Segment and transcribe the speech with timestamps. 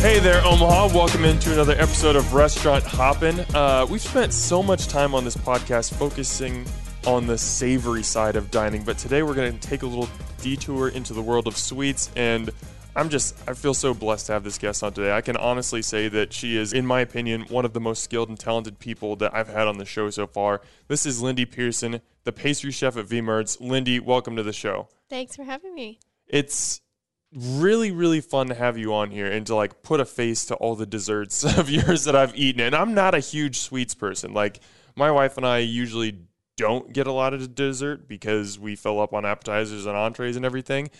[0.00, 0.94] Hey there, Omaha.
[0.94, 3.40] Welcome into another episode of Restaurant Hoppin'.
[3.52, 6.64] Uh, we've spent so much time on this podcast focusing
[7.04, 10.08] on the savory side of dining, but today we're going to take a little
[10.40, 12.12] detour into the world of sweets.
[12.14, 12.48] And
[12.94, 15.10] I'm just, I feel so blessed to have this guest on today.
[15.10, 18.28] I can honestly say that she is, in my opinion, one of the most skilled
[18.28, 20.60] and talented people that I've had on the show so far.
[20.86, 23.60] This is Lindy Pearson, the pastry chef at V Mertz.
[23.60, 24.86] Lindy, welcome to the show.
[25.10, 25.98] Thanks for having me.
[26.28, 26.82] It's
[27.34, 30.54] really really fun to have you on here and to like put a face to
[30.56, 32.60] all the desserts of yours that I've eaten.
[32.60, 34.32] And I'm not a huge sweets person.
[34.32, 34.60] Like
[34.96, 36.18] my wife and I usually
[36.56, 40.44] don't get a lot of dessert because we fill up on appetizers and entrees and
[40.44, 40.90] everything.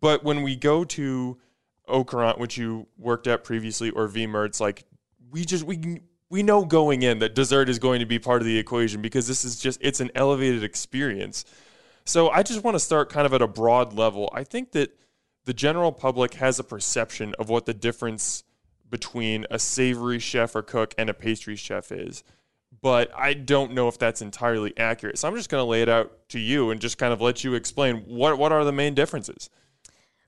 [0.00, 1.38] But when we go to
[1.88, 2.02] Au
[2.36, 4.84] which you worked at previously or V Mertz like
[5.30, 8.46] we just we we know going in that dessert is going to be part of
[8.46, 11.44] the equation because this is just it's an elevated experience.
[12.04, 14.30] So I just want to start kind of at a broad level.
[14.32, 14.96] I think that
[15.46, 18.44] the general public has a perception of what the difference
[18.90, 22.22] between a savory chef or cook and a pastry chef is.
[22.82, 25.18] But I don't know if that's entirely accurate.
[25.18, 27.42] So I'm just going to lay it out to you and just kind of let
[27.42, 29.48] you explain what what are the main differences.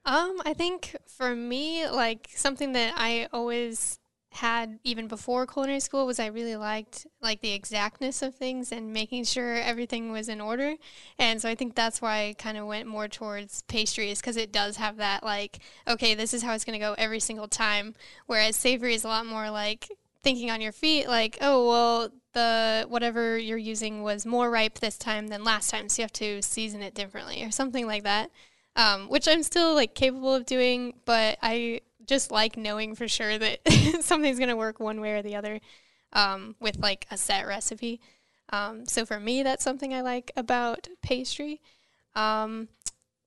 [0.05, 3.99] Um, I think for me, like something that I always
[4.31, 8.93] had even before culinary school was I really liked like the exactness of things and
[8.93, 10.75] making sure everything was in order.
[11.19, 14.53] And so I think that's why I kind of went more towards pastries because it
[14.53, 17.95] does have that like okay, this is how it's going to go every single time
[18.27, 19.89] whereas savory is a lot more like
[20.23, 24.99] thinking on your feet like, oh, well, the whatever you're using was more ripe this
[24.99, 28.31] time than last time, so you have to season it differently or something like that.
[28.77, 33.39] Um, which I'm still like capable of doing, but I just like knowing for sure
[33.39, 33.61] that
[34.01, 35.61] something's going to work one way or the other
[36.13, 38.01] um, with like a set recipe.
[38.51, 41.61] Um, so for me, that's something I like about pastry.
[42.17, 42.69] Um,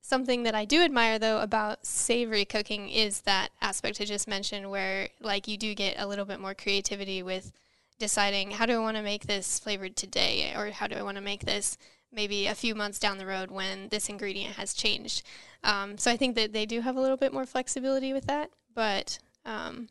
[0.01, 4.69] something that I do admire though about savory cooking is that aspect I just mentioned,
[4.69, 7.51] where like you do get a little bit more creativity with
[7.99, 11.17] deciding how do I want to make this flavored today, or how do I want
[11.17, 11.77] to make this
[12.11, 15.23] maybe a few months down the road when this ingredient has changed.
[15.63, 18.50] Um, so I think that they do have a little bit more flexibility with that.
[18.73, 19.89] But um,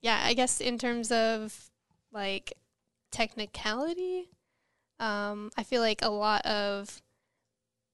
[0.00, 1.70] yeah, I guess in terms of
[2.12, 2.52] like
[3.10, 4.30] technicality,
[5.00, 7.02] um, I feel like a lot of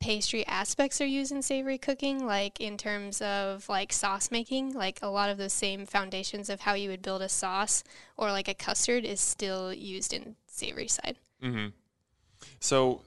[0.00, 4.98] pastry aspects are used in savory cooking, like in terms of like sauce making, like
[5.02, 7.84] a lot of the same foundations of how you would build a sauce
[8.16, 11.16] or like a custard is still used in savory side.
[11.42, 11.68] Mm-hmm.
[12.58, 13.02] So,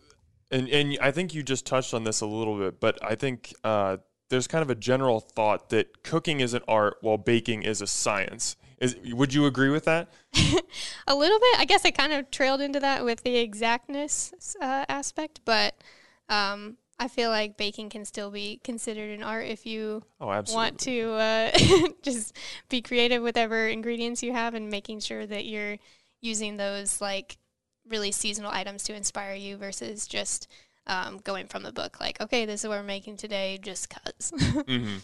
[0.52, 3.54] and and I think you just touched on this a little bit, but I think
[3.64, 3.98] uh,
[4.30, 7.88] there's kind of a general thought that cooking is an art while baking is a
[7.88, 8.56] science.
[8.80, 10.10] Is, would you agree with that?
[11.08, 11.60] a little bit.
[11.60, 15.76] I guess I kind of trailed into that with the exactness uh, aspect, but
[16.28, 20.80] um, I feel like baking can still be considered an art if you oh, want
[20.80, 21.52] to uh,
[22.02, 22.36] just
[22.70, 25.78] be creative with whatever ingredients you have and making sure that you're
[26.22, 27.38] using those like
[27.88, 30.48] really seasonal items to inspire you versus just
[30.88, 32.00] um, going from the book.
[32.00, 34.32] Like, okay, this is what we're making today, just cause.
[34.38, 34.98] mm-hmm.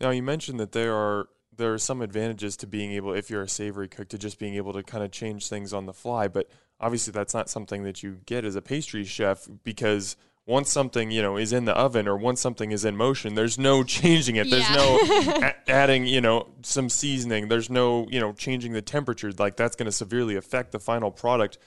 [0.00, 3.42] Now you mentioned that there are there are some advantages to being able, if you're
[3.42, 6.28] a savory cook, to just being able to kind of change things on the fly.
[6.28, 6.48] But
[6.80, 10.16] obviously, that's not something that you get as a pastry chef because
[10.46, 13.58] once something you know is in the oven or once something is in motion there's
[13.58, 14.74] no changing it there's yeah.
[14.74, 14.98] no
[15.46, 19.76] a- adding you know some seasoning there's no you know changing the temperature like that's
[19.76, 21.58] going to severely affect the final product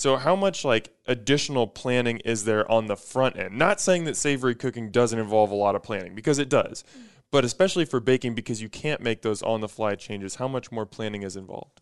[0.00, 4.16] so how much like additional planning is there on the front end not saying that
[4.16, 6.84] savory cooking doesn't involve a lot of planning because it does
[7.30, 10.72] but especially for baking because you can't make those on the fly changes how much
[10.72, 11.80] more planning is involved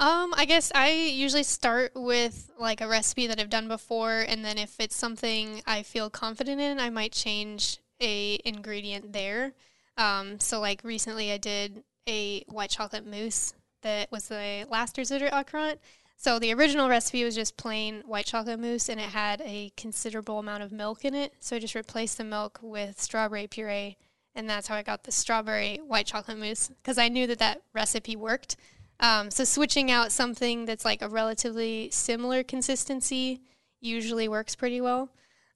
[0.00, 4.44] um, I guess I usually start with like a recipe that I've done before, and
[4.44, 9.54] then if it's something I feel confident in, I might change a ingredient there.
[9.96, 15.22] Um, so like recently, I did a white chocolate mousse that was the last dessert
[15.22, 15.80] at Courant.
[16.20, 20.40] So the original recipe was just plain white chocolate mousse, and it had a considerable
[20.40, 21.32] amount of milk in it.
[21.38, 23.96] So I just replaced the milk with strawberry puree,
[24.34, 27.62] and that's how I got the strawberry white chocolate mousse because I knew that that
[27.72, 28.56] recipe worked.
[28.98, 33.40] Um, so switching out something that's like a relatively similar consistency
[33.80, 35.10] usually works pretty well.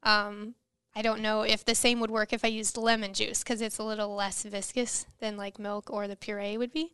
[0.04, 0.54] Um,
[0.94, 3.78] I don't know if the same would work if I used lemon juice because it's
[3.78, 6.92] a little less viscous than like milk or the puree would be.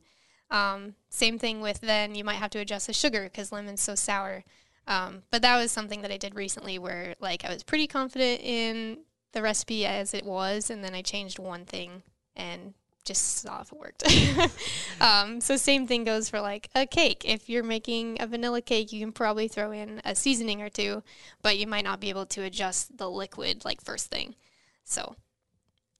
[0.50, 3.94] Um, same thing with then you might have to adjust the sugar because lemon's so
[3.94, 4.44] sour.
[4.86, 8.40] Um, but that was something that I did recently where like I was pretty confident
[8.42, 8.98] in
[9.32, 12.02] the recipe as it was, and then I changed one thing
[12.34, 12.72] and
[13.04, 14.02] just saw if it worked.
[15.00, 17.22] um, so same thing goes for like a cake.
[17.24, 21.02] If you're making a vanilla cake, you can probably throw in a seasoning or two,
[21.42, 24.34] but you might not be able to adjust the liquid like first thing.
[24.84, 25.16] So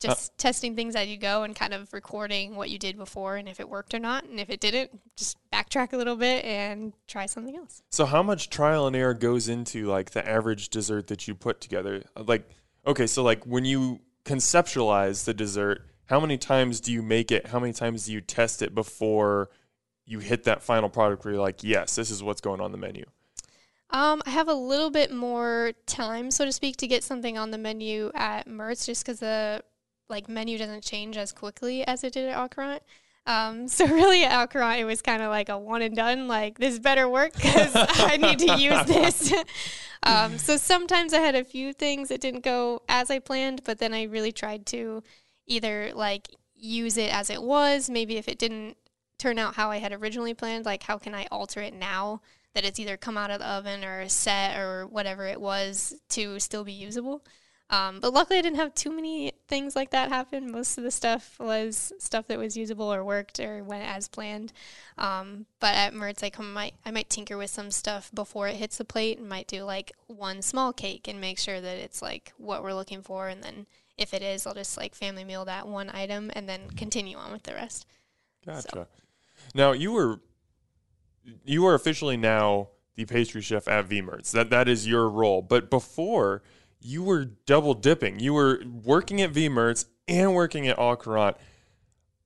[0.01, 3.37] just uh, testing things as you go and kind of recording what you did before
[3.37, 4.25] and if it worked or not.
[4.25, 7.83] And if it didn't, just backtrack a little bit and try something else.
[7.91, 11.61] So, how much trial and error goes into like the average dessert that you put
[11.61, 12.05] together?
[12.17, 12.49] Like,
[12.87, 17.49] okay, so like when you conceptualize the dessert, how many times do you make it?
[17.49, 19.51] How many times do you test it before
[20.07, 22.79] you hit that final product where you're like, yes, this is what's going on the
[22.79, 23.05] menu?
[23.91, 27.51] Um, I have a little bit more time, so to speak, to get something on
[27.51, 29.63] the menu at Mertz, just because the
[30.09, 32.79] like menu doesn't change as quickly as it did at Au
[33.27, 36.29] Um, so really at Au it was kind of like a one and done.
[36.29, 39.33] Like this better work because I need to use this.
[40.03, 43.79] um, so sometimes I had a few things that didn't go as I planned, but
[43.79, 45.03] then I really tried to
[45.47, 47.89] either like use it as it was.
[47.89, 48.77] Maybe if it didn't
[49.19, 52.21] turn out how I had originally planned, like how can I alter it now
[52.55, 56.41] that it's either come out of the oven or set or whatever it was to
[56.41, 57.23] still be usable.
[57.71, 60.51] Um, but luckily, I didn't have too many things like that happen.
[60.51, 64.55] Most of the stuff was stuff that was usable or worked or went as planned.
[64.97, 68.57] Um, but at Mertz, I come might I might tinker with some stuff before it
[68.57, 72.01] hits the plate and might do like one small cake and make sure that it's
[72.01, 73.29] like what we're looking for.
[73.29, 73.67] And then
[73.99, 77.33] if it is, I'll just like family meal that one item and then continue on
[77.33, 77.87] with the rest.
[78.47, 78.69] Gotcha.
[78.73, 78.87] So.
[79.55, 80.21] Now you were
[81.45, 84.31] you are officially now the pastry chef at V Mertz.
[84.31, 85.43] That that is your role.
[85.43, 86.43] But before
[86.81, 88.21] you were double dipping.
[88.21, 91.37] You were working at V Mertz and working at Au Courant.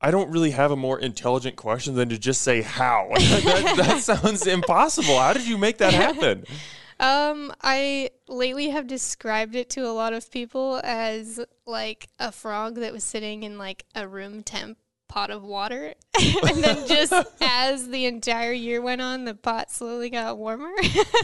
[0.01, 3.09] I don't really have a more intelligent question than to just say how.
[3.17, 5.19] that, that sounds impossible.
[5.19, 6.45] How did you make that happen?
[7.01, 12.77] Um, I lately have described it to a lot of people as like a frog
[12.77, 14.79] that was sitting in like a room temp
[15.13, 15.93] pot of water.
[16.49, 17.13] and then just
[17.43, 20.73] as the entire year went on, the pot slowly got warmer.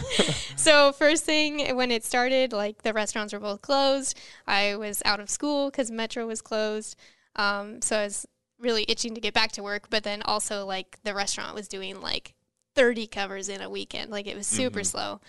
[0.57, 4.19] so, first thing when it started, like the restaurants were both closed.
[4.47, 6.97] I was out of school because Metro was closed.
[7.37, 8.27] Um, so, I was
[8.61, 9.89] really itching to get back to work.
[9.89, 12.35] But then also, like, the restaurant was doing like
[12.75, 14.11] 30 covers in a weekend.
[14.11, 14.85] Like, it was super mm-hmm.
[14.85, 15.21] slow.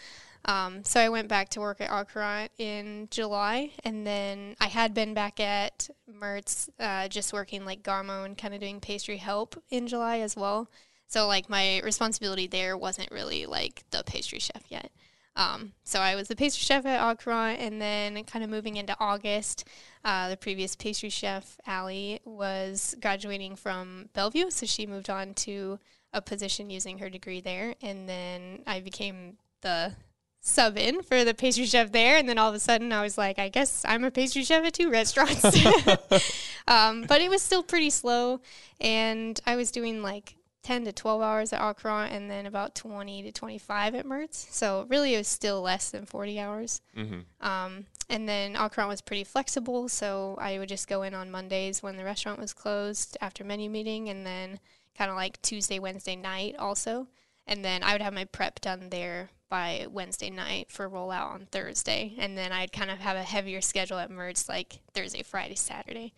[0.46, 4.94] Um, so I went back to work at Au in July, and then I had
[4.94, 9.62] been back at Mertz, uh, just working like Garmo and kind of doing pastry help
[9.70, 10.70] in July as well.
[11.08, 14.92] So like my responsibility there wasn't really like the pastry chef yet.
[15.36, 18.96] Um, so I was the pastry chef at Au and then kind of moving into
[19.00, 19.66] August,
[20.04, 25.80] uh, the previous pastry chef, Allie, was graduating from Bellevue, so she moved on to
[26.12, 29.94] a position using her degree there, and then I became the
[30.42, 32.18] sub in for the pastry chef there.
[32.18, 34.66] And then all of a sudden I was like, I guess I'm a pastry chef
[34.66, 35.44] at two restaurants.
[36.68, 38.42] um, but it was still pretty slow.
[38.80, 43.24] And I was doing like 10 to 12 hours at Courant and then about 20
[43.24, 44.52] to 25 at Mertz.
[44.52, 46.82] So really it was still less than 40 hours.
[46.96, 47.46] Mm-hmm.
[47.46, 49.90] Um, and then Courant was pretty flexible.
[49.90, 53.70] So I would just go in on Mondays when the restaurant was closed after menu
[53.70, 54.60] meeting and then
[54.98, 57.08] kind of like Tuesday, Wednesday night also.
[57.48, 61.48] And then I would have my prep done there by Wednesday night for rollout on
[61.52, 65.56] Thursday, and then I'd kind of have a heavier schedule at Mertz like Thursday, Friday,
[65.56, 66.14] Saturday.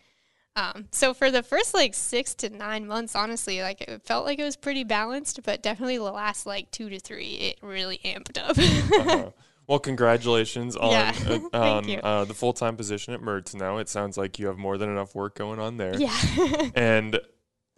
[0.54, 4.38] Um, so for the first like six to nine months, honestly, like it felt like
[4.38, 8.38] it was pretty balanced, but definitely the last like two to three, it really amped
[8.38, 8.58] up.
[8.58, 9.30] uh-huh.
[9.68, 11.14] Well, congratulations on yeah.
[11.26, 13.54] uh, on uh, the full time position at Mertz.
[13.54, 15.94] Now it sounds like you have more than enough work going on there.
[15.96, 16.14] Yeah,
[16.74, 17.18] and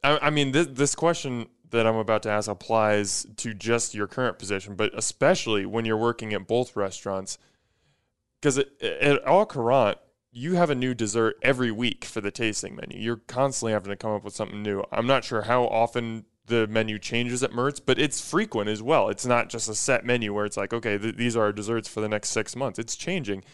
[0.02, 4.06] I, I mean this this question that I'm about to ask applies to just your
[4.06, 7.36] current position, but especially when you're working at both restaurants.
[8.40, 9.98] Because at Au Courant,
[10.30, 12.98] you have a new dessert every week for the tasting menu.
[12.98, 14.82] You're constantly having to come up with something new.
[14.90, 19.08] I'm not sure how often the menu changes at Mertz, but it's frequent as well.
[19.08, 21.88] It's not just a set menu where it's like, okay, th- these are our desserts
[21.88, 22.78] for the next six months.
[22.78, 23.44] It's changing.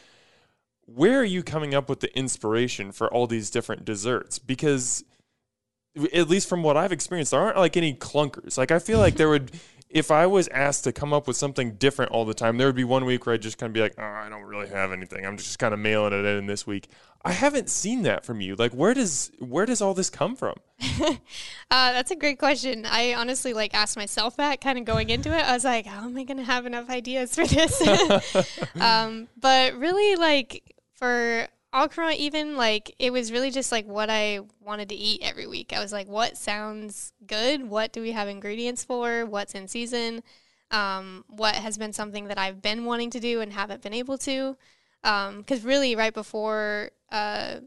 [0.86, 4.38] Where are you coming up with the inspiration for all these different desserts?
[4.38, 5.04] Because
[6.12, 8.56] at least from what I've experienced, there aren't like any clunkers.
[8.56, 9.52] Like I feel like there would,
[9.88, 12.76] if I was asked to come up with something different all the time, there would
[12.76, 14.92] be one week where I'd just kind of be like, oh, I don't really have
[14.92, 15.26] anything.
[15.26, 16.88] I'm just kind of mailing it in this week.
[17.22, 18.54] I haven't seen that from you.
[18.54, 20.54] Like, where does where does all this come from?
[20.80, 21.16] uh,
[21.70, 22.86] that's a great question.
[22.86, 25.42] I honestly like asked myself that kind of going into it.
[25.42, 27.82] I was like, how am I going to have enough ideas for this?
[28.80, 34.40] um, but really, like for Courant even like it was really just like what I
[34.60, 35.72] wanted to eat every week.
[35.72, 37.68] I was like, what sounds good?
[37.68, 39.24] What do we have ingredients for?
[39.24, 40.22] What's in season?
[40.70, 44.18] Um, what has been something that I've been wanting to do and haven't been able
[44.18, 44.56] to?
[45.02, 47.60] Because um, really, right before uh,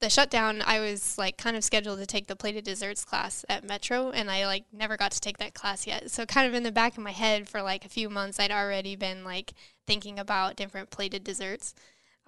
[0.00, 3.64] the shutdown, I was like kind of scheduled to take the plated desserts class at
[3.64, 6.10] Metro, and I like never got to take that class yet.
[6.10, 8.52] So kind of in the back of my head for like a few months, I'd
[8.52, 9.52] already been like
[9.86, 11.74] thinking about different plated desserts.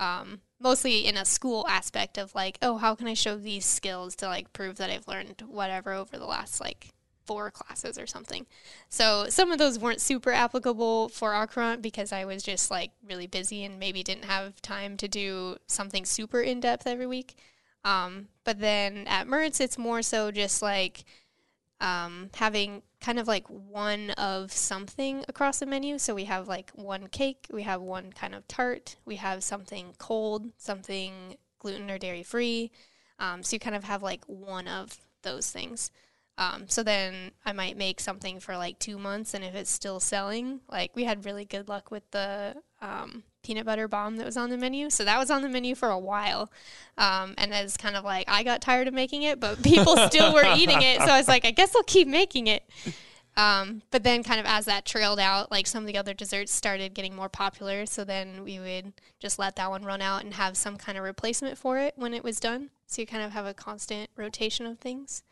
[0.01, 4.17] Um, mostly in a school aspect of like, oh, how can I show these skills
[4.17, 6.89] to like prove that I've learned whatever over the last like
[7.31, 8.45] four classes or something.
[8.89, 12.91] So some of those weren't super applicable for Au Courant because I was just like
[13.07, 17.37] really busy and maybe didn't have time to do something super in depth every week.
[17.85, 21.05] Um, but then at Mertz, it's more so just like
[21.81, 25.99] um, having kind of like one of something across the menu.
[25.99, 29.95] So we have like one cake, we have one kind of tart, we have something
[29.99, 32.71] cold, something gluten or dairy free.
[33.19, 35.91] Um, so you kind of have like one of those things.
[36.39, 40.01] Um, so then I might make something for like two months, and if it's still
[40.01, 44.37] selling, like we had really good luck with the um, peanut butter bomb that was
[44.37, 44.91] on the menu.
[44.91, 46.51] So that was on the menu for a while,
[46.99, 50.33] um, and as kind of like I got tired of making it, but people still
[50.33, 51.01] were eating it.
[51.01, 52.63] So I was like, I guess I'll keep making it.
[53.37, 56.55] Um, but then, kind of as that trailed out, like some of the other desserts
[56.55, 57.87] started getting more popular.
[57.87, 61.05] So then we would just let that one run out and have some kind of
[61.05, 62.71] replacement for it when it was done.
[62.87, 65.23] So you kind of have a constant rotation of things.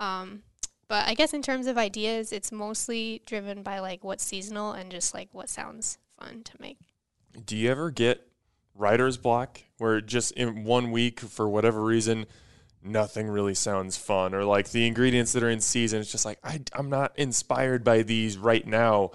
[0.00, 0.42] Um,
[0.88, 4.90] but I guess in terms of ideas, it's mostly driven by like what's seasonal and
[4.90, 6.78] just like what sounds fun to make.
[7.44, 8.26] Do you ever get
[8.74, 12.26] writer's block where just in one week, for whatever reason,
[12.82, 16.38] nothing really sounds fun, or like the ingredients that are in season, it's just like
[16.44, 19.12] I, I'm not inspired by these right now.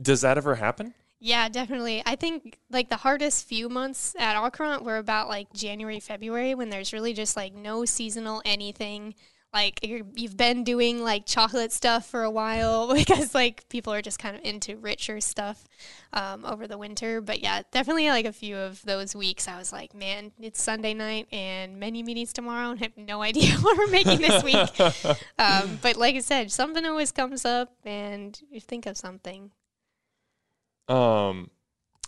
[0.00, 0.94] Does that ever happen?
[1.18, 2.02] Yeah, definitely.
[2.04, 6.54] I think like the hardest few months at Au Courant were about like January, February
[6.54, 9.14] when there's really just like no seasonal anything
[9.52, 14.02] like you have been doing like chocolate stuff for a while because like people are
[14.02, 15.64] just kind of into richer stuff
[16.12, 17.20] um, over the winter.
[17.20, 20.94] But yeah definitely like a few of those weeks i was like man it's sunday
[20.94, 24.58] night and menu meetings tomorrow and I have no idea what we're making this week.
[25.38, 29.50] Um, but like i said something always comes up and you think of something.
[30.88, 31.50] Um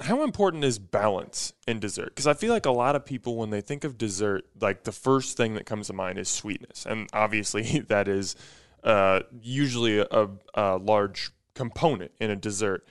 [0.01, 2.07] how important is balance in dessert?
[2.07, 4.93] Because I feel like a lot of people, when they think of dessert, like the
[4.93, 8.35] first thing that comes to mind is sweetness, and obviously that is
[8.83, 12.87] uh, usually a, a, large component in a dessert.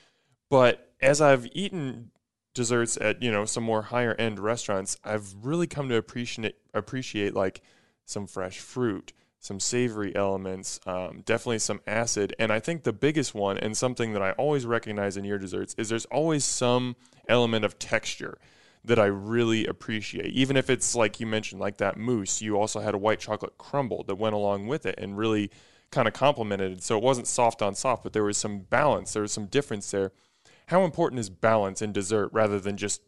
[0.50, 2.12] But as I've eaten
[2.54, 7.34] desserts at you know some more higher end restaurants, I've really come to appreciate appreciate
[7.34, 7.62] like
[8.06, 9.12] some fresh fruit,
[9.44, 12.34] some savory elements, um, definitely some acid.
[12.40, 15.76] And I think the biggest one, and something that I always recognize in your desserts,
[15.78, 16.96] is there's always some
[17.28, 18.38] element of texture
[18.86, 20.28] that I really appreciate.
[20.28, 23.58] Even if it's like you mentioned, like that mousse, you also had a white chocolate
[23.58, 25.52] crumble that went along with it and really
[25.92, 26.84] kind of complemented it.
[26.84, 29.92] So it wasn't soft on soft, but there was some balance, there was some difference
[29.92, 30.14] there.
[30.68, 33.02] How important is balance in dessert rather than just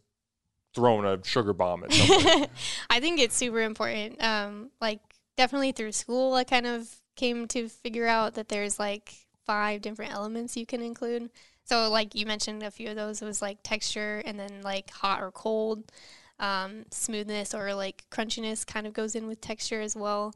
[0.74, 2.46] throwing a sugar bomb at something?
[2.90, 4.22] I think it's super important.
[4.22, 5.00] Um, like
[5.36, 9.14] definitely through school, I kind of came to figure out that there's like
[9.44, 11.30] five different elements you can include.
[11.64, 15.22] So, like you mentioned, a few of those was like texture, and then like hot
[15.22, 15.90] or cold,
[16.38, 20.34] um, smoothness or like crunchiness kind of goes in with texture as well,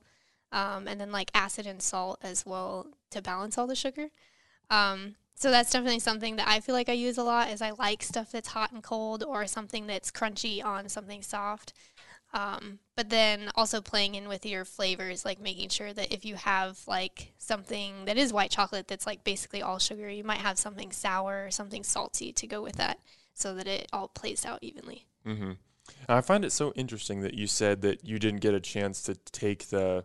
[0.53, 4.09] um, and then like acid and salt as well to balance all the sugar.
[4.71, 7.51] Um, so that's definitely something that I feel like I use a lot.
[7.51, 11.73] Is I like stuff that's hot and cold, or something that's crunchy on something soft.
[12.33, 16.37] Um, but then also playing in with your flavors, like making sure that if you
[16.37, 20.59] have like something that is white chocolate that's like basically all sugar, you might have
[20.59, 23.01] something sour or something salty to go with that
[23.35, 25.07] so that it all plays out evenly.
[25.27, 25.53] Mm-hmm.
[26.09, 29.15] I find it so interesting that you said that you didn't get a chance to
[29.15, 30.05] take the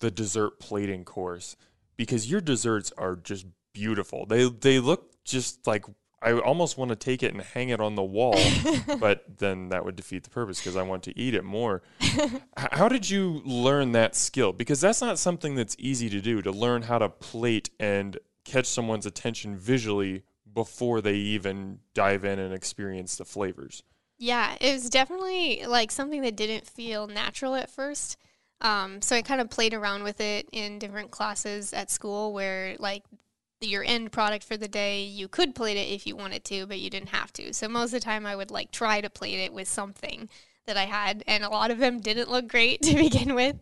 [0.00, 1.56] the dessert plating course
[1.96, 4.24] because your desserts are just beautiful.
[4.24, 5.84] They they look just like
[6.22, 8.38] I almost want to take it and hang it on the wall,
[9.00, 11.82] but then that would defeat the purpose because I want to eat it more.
[12.56, 14.52] how did you learn that skill?
[14.52, 18.66] Because that's not something that's easy to do to learn how to plate and catch
[18.66, 20.22] someone's attention visually
[20.52, 23.82] before they even dive in and experience the flavors.
[24.18, 28.18] Yeah, it was definitely like something that didn't feel natural at first.
[28.60, 32.76] Um, so I kind of played around with it in different classes at school where
[32.78, 33.04] like
[33.60, 35.02] your end product for the day.
[35.02, 37.52] You could plate it if you wanted to, but you didn't have to.
[37.52, 40.28] So most of the time, I would like try to plate it with something
[40.66, 43.56] that I had, and a lot of them didn't look great to begin with.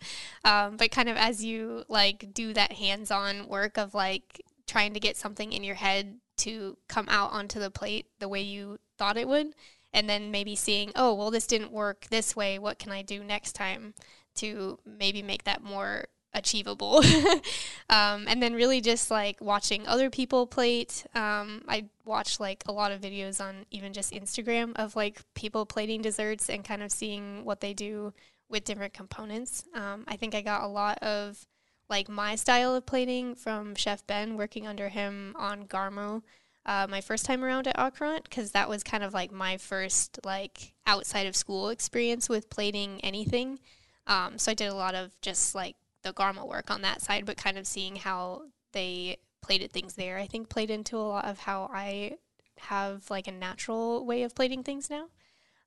[0.45, 5.01] Um, but kind of as you like do that hands-on work of like trying to
[5.01, 9.17] get something in your head to come out onto the plate the way you thought
[9.17, 9.55] it would,
[9.93, 12.59] and then maybe seeing, oh, well, this didn't work this way.
[12.59, 13.95] What can I do next time
[14.37, 16.05] to maybe make that more
[16.39, 17.03] achievable.
[17.91, 21.05] um, and then really just like watching other people plate.
[21.15, 25.67] Um, I watched like a lot of videos on even just Instagram of like people
[25.67, 28.13] plating desserts and kind of seeing what they do
[28.49, 29.65] with different components.
[29.75, 31.47] Um, I think I got a lot of
[31.91, 36.23] like my style of plating from Chef Ben, working under him on Garmo.
[36.67, 39.57] uh, my first time around at Au Courant because that was kind of like my
[39.57, 43.59] first like outside of school experience with plating anything.
[44.07, 47.27] Um, so I did a lot of just like the Garmo work on that side,
[47.27, 51.25] but kind of seeing how they plated things there, I think played into a lot
[51.25, 52.17] of how I
[52.59, 55.07] have like a natural way of plating things now.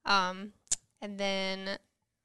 [0.05, 0.53] Um,
[1.01, 1.77] and then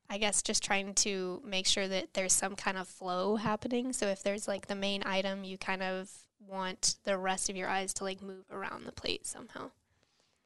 [0.09, 3.93] I guess just trying to make sure that there's some kind of flow happening.
[3.93, 7.69] So if there's like the main item, you kind of want the rest of your
[7.69, 9.71] eyes to like move around the plate somehow.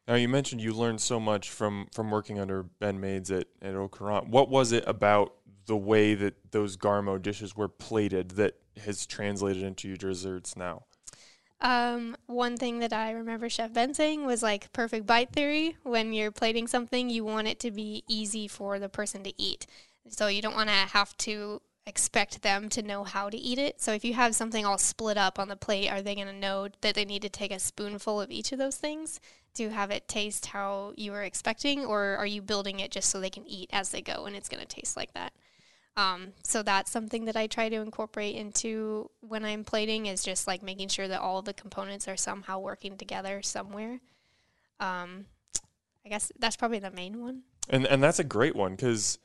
[0.08, 3.90] Now you mentioned you learned so much from from working under Ben Maides at at
[3.90, 4.28] Courant.
[4.28, 5.34] What was it about
[5.66, 10.84] the way that those Garmo dishes were plated that has translated into your desserts now?
[11.60, 15.76] Um, one thing that I remember Chef Ben saying was like perfect bite theory.
[15.82, 19.66] When you're plating something, you want it to be easy for the person to eat.
[20.08, 23.80] So you don't want to have to expect them to know how to eat it.
[23.80, 26.32] So if you have something all split up on the plate, are they going to
[26.32, 29.20] know that they need to take a spoonful of each of those things
[29.54, 31.84] to have it taste how you were expecting?
[31.84, 34.48] Or are you building it just so they can eat as they go and it's
[34.48, 35.32] going to taste like that?
[36.00, 40.46] Um, so that's something that I try to incorporate into when I'm plating is just
[40.46, 44.00] like making sure that all the components are somehow working together somewhere.
[44.78, 45.26] Um,
[46.06, 47.42] I guess that's probably the main one.
[47.68, 49.18] And and that's a great one because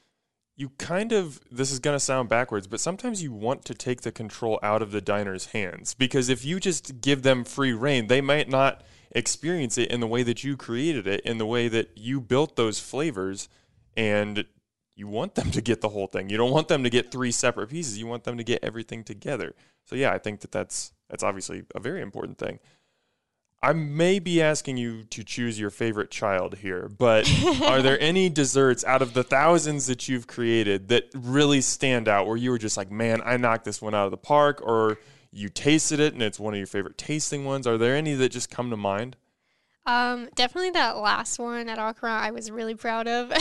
[0.57, 4.01] you kind of this is going to sound backwards, but sometimes you want to take
[4.01, 8.07] the control out of the diner's hands because if you just give them free reign,
[8.07, 11.69] they might not experience it in the way that you created it, in the way
[11.69, 13.47] that you built those flavors
[13.95, 14.45] and
[14.95, 16.29] you want them to get the whole thing.
[16.29, 17.97] You don't want them to get three separate pieces.
[17.97, 19.53] You want them to get everything together.
[19.85, 22.59] So yeah, I think that that's that's obviously a very important thing.
[23.61, 27.27] I may be asking you to choose your favorite child here, but
[27.63, 32.27] are there any desserts out of the thousands that you've created that really stand out
[32.27, 34.99] where you were just like, man, I knocked this one out of the park, or
[35.31, 37.65] you tasted it and it's one of your favorite tasting ones?
[37.65, 39.17] Are there any that just come to mind?
[39.85, 43.31] Um, definitely that last one at Au Courant I was really proud of.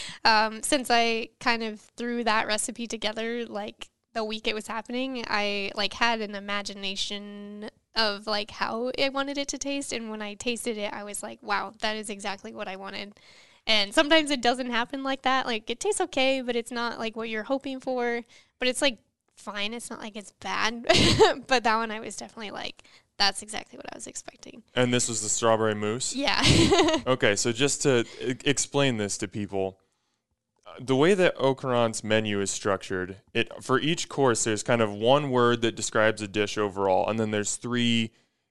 [0.24, 5.24] um, since I kind of threw that recipe together like the week it was happening,
[5.28, 10.22] I like had an imagination of like how I wanted it to taste and when
[10.22, 13.18] I tasted it I was like, wow, that is exactly what I wanted.
[13.66, 15.46] And sometimes it doesn't happen like that.
[15.46, 18.22] Like it tastes okay, but it's not like what you're hoping for.
[18.58, 18.98] But it's like
[19.36, 19.74] fine.
[19.74, 20.84] It's not like it's bad.
[21.46, 22.82] but that one I was definitely like,
[23.18, 24.62] that's exactly what I was expecting.
[24.74, 26.14] And this was the strawberry mousse?
[26.14, 26.42] Yeah.
[27.06, 28.04] okay, so just to
[28.44, 29.78] explain this to people,
[30.66, 31.56] uh, the way that Au
[32.02, 36.28] menu is structured, it for each course there's kind of one word that describes a
[36.28, 38.10] dish overall, and then there's three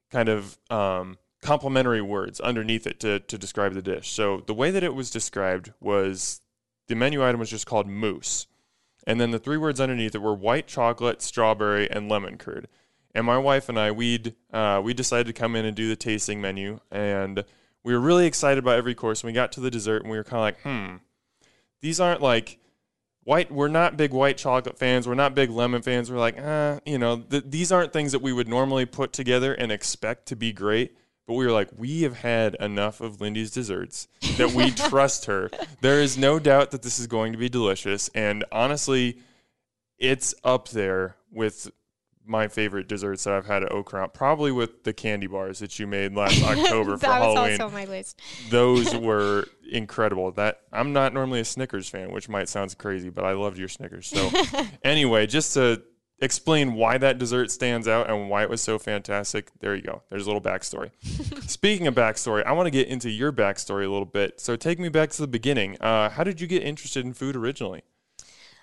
[0.10, 4.12] kind of um, complementary words underneath it to, to describe the dish.
[4.12, 6.41] So the way that it was described was
[6.88, 8.47] the menu item was just called mousse.
[9.06, 12.69] And then the three words underneath it were white chocolate, strawberry, and lemon curd
[13.13, 15.95] and my wife and I we'd uh, we decided to come in and do the
[15.95, 17.43] tasting menu, and
[17.84, 19.21] we were really excited about every course.
[19.21, 20.95] And we got to the dessert, and we were kind of like, hmm,
[21.82, 22.60] these aren't like
[23.23, 23.52] white.
[23.52, 25.08] We're not big white chocolate fans.
[25.08, 26.12] We're not big lemon fans.
[26.12, 29.54] We're like, ah, you know, th- these aren't things that we would normally put together
[29.54, 30.95] and expect to be great.
[31.26, 35.49] But we were like, we have had enough of Lindy's desserts that we trust her.
[35.80, 39.19] There is no doubt that this is going to be delicious, and honestly,
[39.97, 41.71] it's up there with
[42.25, 45.88] my favorite desserts that I've had at Courant, probably with the candy bars that you
[45.88, 47.59] made last October for Halloween.
[47.59, 48.21] Also my list.
[48.49, 50.31] Those were incredible.
[50.31, 53.67] That I'm not normally a Snickers fan, which might sound crazy, but I loved your
[53.67, 54.07] Snickers.
[54.07, 54.29] So
[54.83, 55.83] anyway, just to
[56.19, 60.03] explain why that dessert stands out and why it was so fantastic, there you go.
[60.09, 60.91] There's a little backstory.
[61.49, 64.39] Speaking of backstory, I want to get into your backstory a little bit.
[64.39, 65.77] So take me back to the beginning.
[65.81, 67.83] Uh, how did you get interested in food originally?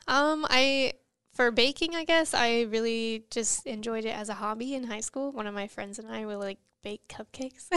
[0.08, 0.94] Um, I
[1.32, 5.32] for baking, I guess I really just enjoyed it as a hobby in high school.
[5.32, 7.68] One of my friends and I would like bake cupcakes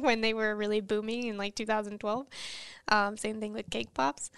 [0.02, 2.26] when they were really booming in like 2012.
[2.88, 4.30] Um, same thing with cake pops.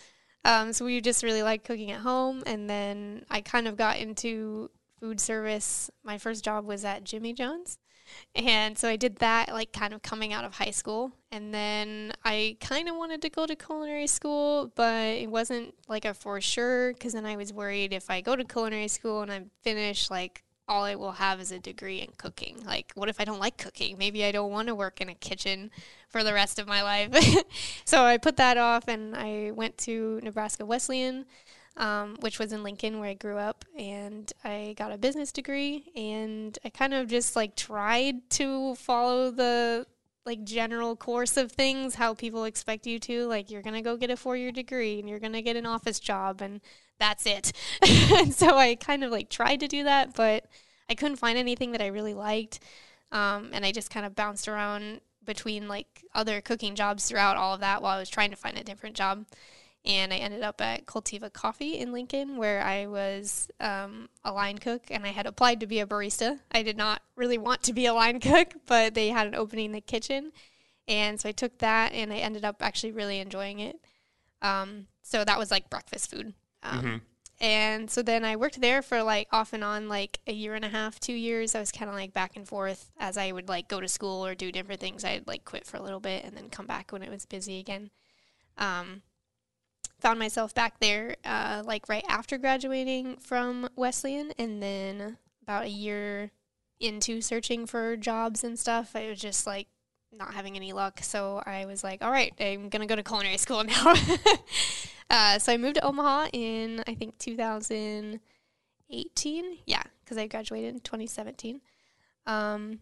[0.44, 2.42] Um, so we just really liked cooking at home.
[2.46, 5.90] And then I kind of got into food service.
[6.04, 7.78] My first job was at Jimmy John's.
[8.34, 11.12] And so I did that like kind of coming out of high school.
[11.32, 16.04] And then I kind of wanted to go to culinary school, but it wasn't like
[16.04, 19.30] a for sure because then I was worried if I go to culinary school and
[19.30, 22.62] I'm finished, like all I will have is a degree in cooking.
[22.64, 23.98] Like, what if I don't like cooking?
[23.98, 25.72] Maybe I don't want to work in a kitchen
[26.08, 27.12] for the rest of my life.
[27.84, 31.26] so I put that off and I went to Nebraska Wesleyan
[31.80, 35.90] um, which was in Lincoln where I grew up, and I got a business degree,
[35.96, 39.86] and I kind of just like tried to follow the
[40.24, 44.10] like general course of things how people expect you to like you're gonna go get
[44.10, 46.60] a four-year degree and you're gonna get an office job and
[46.98, 50.44] that's it and so i kind of like tried to do that but
[50.90, 52.60] i couldn't find anything that i really liked
[53.12, 57.54] um, and i just kind of bounced around between like other cooking jobs throughout all
[57.54, 59.26] of that while I was trying to find a different job.
[59.84, 64.58] And I ended up at Cultiva Coffee in Lincoln, where I was um, a line
[64.58, 66.40] cook and I had applied to be a barista.
[66.52, 69.66] I did not really want to be a line cook, but they had an opening
[69.66, 70.32] in the kitchen.
[70.86, 73.76] And so I took that and I ended up actually really enjoying it.
[74.42, 76.34] Um, so that was like breakfast food.
[76.62, 77.00] Um, Mhm.
[77.42, 80.64] And so then I worked there for like off and on like a year and
[80.64, 81.54] a half, two years.
[81.54, 84.26] I was kind of like back and forth as I would like go to school
[84.26, 85.04] or do different things.
[85.04, 87.58] I'd like quit for a little bit and then come back when it was busy
[87.58, 87.88] again.
[88.58, 89.00] Um,
[90.00, 95.70] found myself back there uh, like right after graduating from Wesleyan and then about a
[95.70, 96.30] year
[96.80, 98.96] into searching for jobs and stuff.
[98.96, 99.68] I was just like
[100.12, 101.00] not having any luck.
[101.02, 103.94] So I was like, all right, I'm to go to culinary school now.
[105.10, 109.58] uh, so I moved to Omaha in, I think, 2018.
[109.66, 111.60] Yeah, because I graduated in 2017.
[112.26, 112.80] Um,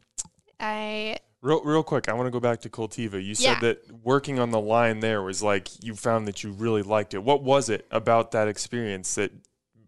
[0.61, 3.23] I Real, real quick, I want to go back to Cultiva.
[3.25, 3.61] You said Yeah.
[3.61, 7.23] that working on the line there was like you found that you really liked it.
[7.23, 9.31] What was it about that experience that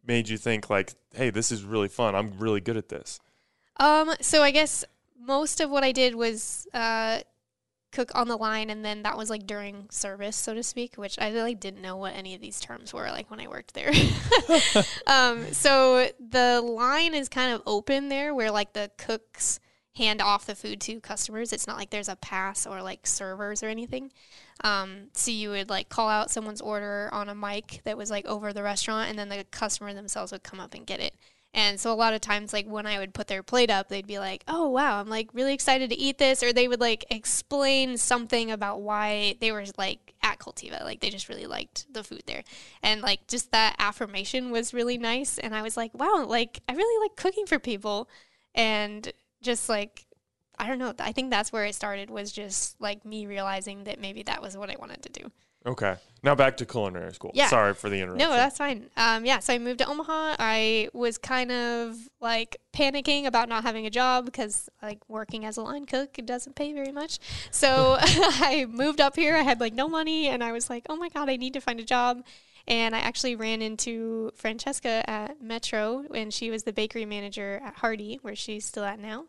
[0.06, 2.14] made you think like, "Hey, this is really fun.
[2.14, 3.18] I'm really good at this."
[3.78, 4.84] Um, so I guess
[5.18, 7.20] most of what I did was uh,
[7.90, 11.18] cook on the line, and then that was like during service, so to speak, which
[11.18, 13.90] I really didn't know what any of these terms were like when I worked there.
[15.08, 19.58] um, so the line is kind of open there, where like the cooks
[19.96, 21.52] hand off the food to customers.
[21.52, 24.12] It's not like there's a pass or like servers or anything.
[24.62, 28.26] Um, so you would like call out someone's order on a mic that was like
[28.26, 31.14] over the restaurant, and then the customer themselves would come up and get it.
[31.52, 34.06] And so a lot of times, like when I would put their plate up, they'd
[34.06, 37.04] be like, "Oh wow, I'm like really excited to eat this," or they would like
[37.10, 42.04] explain something about why they were like at Cultiva, like they just really liked the
[42.04, 42.44] food there,
[42.84, 45.38] and like just that affirmation was really nice.
[45.38, 48.08] And I was like, "Wow, like I really like cooking for people,"
[48.54, 50.06] and just like
[50.58, 53.98] I don't know, I think that's where it started was just like me realizing that
[53.98, 55.32] maybe that was what I wanted to do.
[55.64, 55.96] Okay.
[56.22, 57.30] Now back to culinary school.
[57.34, 57.48] Yeah.
[57.48, 58.28] Sorry for the interruption.
[58.28, 58.90] No, that's fine.
[58.96, 60.36] Um, yeah, so I moved to Omaha.
[60.38, 65.56] I was kind of like panicking about not having a job because like working as
[65.56, 67.18] a line cook it doesn't pay very much.
[67.50, 69.34] So I moved up here.
[69.34, 71.60] I had like no money, and I was like, oh my god, I need to
[71.60, 72.22] find a job.
[72.66, 77.76] And I actually ran into Francesca at Metro, and she was the bakery manager at
[77.76, 79.24] Hardy, where she's still at now.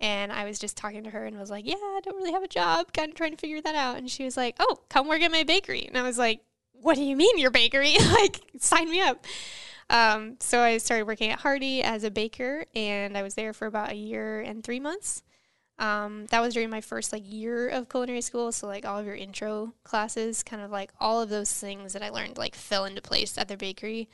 [0.00, 2.42] And I was just talking to her and was like, Yeah, I don't really have
[2.42, 3.96] a job, kind of trying to figure that out.
[3.96, 5.86] And she was like, Oh, come work at my bakery.
[5.86, 6.40] And I was like,
[6.72, 7.96] What do you mean your bakery?
[8.12, 9.24] like, sign me up.
[9.90, 13.66] Um, so I started working at Hardy as a baker, and I was there for
[13.66, 15.22] about a year and three months.
[15.78, 18.52] Um, that was during my first like year of culinary school.
[18.52, 22.02] So like all of your intro classes, kind of like all of those things that
[22.02, 24.08] I learned like fell into place at the bakery.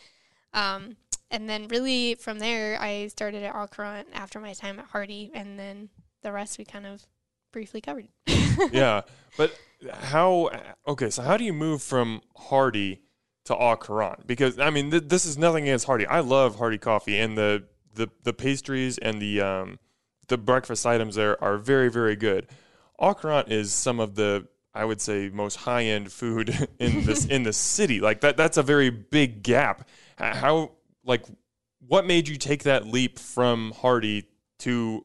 [0.54, 0.96] Um,
[1.30, 3.68] and then really from there, I started at Au
[4.12, 5.90] after my time at Hardy, and then
[6.22, 7.06] the rest we kind of
[7.52, 8.08] briefly covered.
[8.72, 9.02] yeah,
[9.36, 9.56] but
[9.92, 10.50] how?
[10.88, 13.00] Okay, so how do you move from Hardy
[13.44, 14.26] to Courant?
[14.26, 16.06] Because I mean, th- this is nothing against Hardy.
[16.06, 19.78] I love Hardy coffee, and the the the pastries and the um
[20.30, 22.46] the breakfast items there are very very good.
[22.98, 27.24] Au Courant is some of the I would say most high end food in this
[27.36, 28.00] in the city.
[28.00, 29.86] Like that that's a very big gap.
[30.16, 30.72] How
[31.04, 31.24] like
[31.86, 34.24] what made you take that leap from Hardy
[34.60, 35.04] to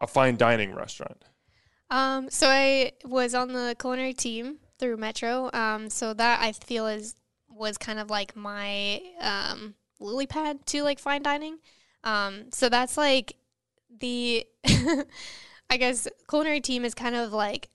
[0.00, 1.24] a fine dining restaurant?
[1.90, 5.50] Um, so I was on the culinary team through Metro.
[5.52, 7.14] Um, so that I feel is
[7.48, 11.58] was kind of like my um, lily pad to like fine dining.
[12.04, 13.34] Um, so that's like
[14.00, 14.46] the
[15.70, 17.68] I guess culinary team is kind of like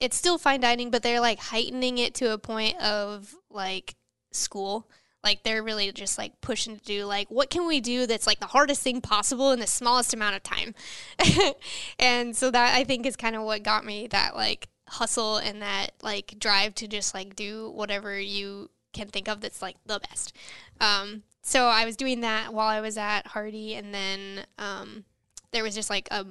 [0.00, 3.94] it's still fine dining, but they're like heightening it to a point of like
[4.32, 4.88] school.
[5.22, 8.40] Like they're really just like pushing to do like what can we do that's like
[8.40, 10.74] the hardest thing possible in the smallest amount of time.
[12.00, 15.62] and so that I think is kind of what got me that like hustle and
[15.62, 20.00] that like drive to just like do whatever you can think of that's like the
[20.00, 20.36] best.
[20.80, 25.04] Um, so I was doing that while I was at Hardy, and then um,
[25.50, 26.24] there was just like a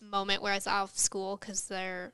[0.00, 2.12] moment where I was off school because their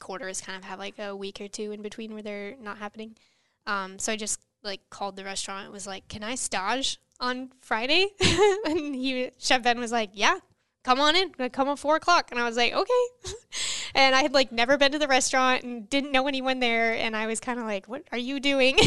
[0.00, 3.16] quarters kind of have like a week or two in between where they're not happening.
[3.66, 5.64] Um, so I just like called the restaurant.
[5.64, 8.08] and was like, "Can I stage on Friday?"
[8.64, 10.38] and he, Chef Ben, was like, "Yeah,
[10.84, 11.30] come on in.
[11.50, 13.06] Come at four o'clock." And I was like, "Okay."
[13.94, 17.16] and I had like never been to the restaurant and didn't know anyone there, and
[17.16, 18.78] I was kind of like, "What are you doing?"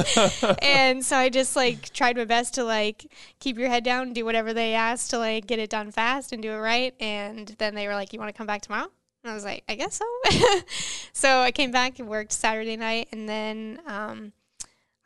[0.62, 4.24] and so I just like tried my best to like keep your head down, do
[4.24, 6.94] whatever they asked to like get it done fast and do it right.
[7.00, 8.90] And then they were like, "You want to come back tomorrow?"
[9.22, 10.60] And I was like, "I guess so."
[11.12, 14.32] so I came back and worked Saturday night, and then um,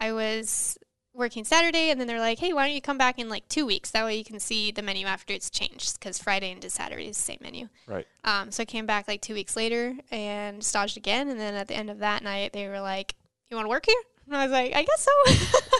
[0.00, 0.78] I was
[1.18, 3.66] working Saturday, and then they're like, "Hey, why don't you come back in like two
[3.66, 3.90] weeks?
[3.90, 7.16] That way you can see the menu after it's changed because Friday into Saturday is
[7.16, 8.06] the same menu." Right.
[8.24, 11.68] Um, so I came back like two weeks later and staged again, and then at
[11.68, 13.14] the end of that night, they were like,
[13.50, 15.78] "You want to work here?" And I was like, "I guess so."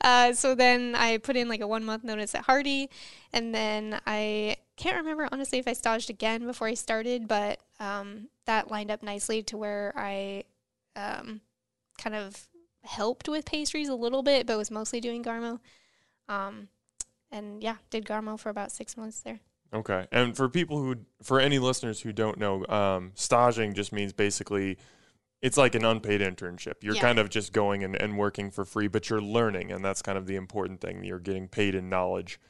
[0.02, 2.90] uh, so then I put in like a one month notice at Hardy,
[3.32, 8.28] and then I can't remember honestly if I staged again before I started, but um,
[8.46, 10.44] that lined up nicely to where I
[10.94, 11.40] um,
[11.98, 12.48] kind of
[12.84, 15.60] helped with pastries a little bit, but was mostly doing Garmo.
[16.28, 16.68] Um,
[17.30, 19.40] and yeah, did Garmo for about six months there.
[19.72, 20.06] Okay.
[20.10, 24.78] And for people who, for any listeners who don't know, um, staging just means basically
[25.42, 26.82] it's like an unpaid internship.
[26.82, 27.02] You're Yeah.
[27.02, 29.70] kind of just going and, and working for free, but you're learning.
[29.70, 31.04] And that's kind of the important thing.
[31.04, 32.40] You're getting paid in knowledge.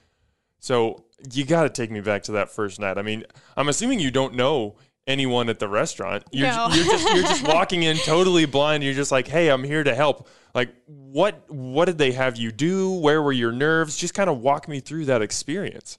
[0.60, 2.98] So you got to take me back to that first night.
[2.98, 3.24] I mean,
[3.56, 4.76] I'm assuming you don't know
[5.08, 6.22] anyone at the restaurant.
[6.30, 6.68] You're, No.
[6.68, 8.84] you're just you're just walking in totally blind.
[8.84, 12.52] You're just like, "Hey, I'm here to help." Like, what what did they have you
[12.52, 12.92] do?
[12.92, 13.96] Where were your nerves?
[13.96, 15.98] Just kind of walk me through that experience.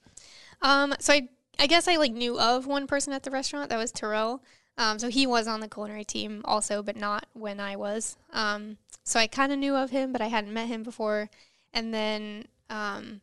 [0.61, 3.77] Um, so I I guess I like knew of one person at the restaurant that
[3.77, 4.41] was Terrell.
[4.77, 8.15] Um, so he was on the culinary team also, but not when I was.
[8.31, 11.29] Um, so I kind of knew of him, but I hadn't met him before.
[11.73, 13.19] And then um,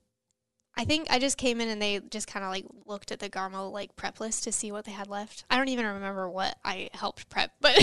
[0.76, 3.30] I think I just came in and they just kind of like looked at the
[3.30, 5.44] Garmo like prep list to see what they had left.
[5.48, 7.82] I don't even remember what I helped prep, but